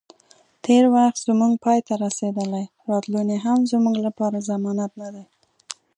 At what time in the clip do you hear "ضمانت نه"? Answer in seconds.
4.49-5.09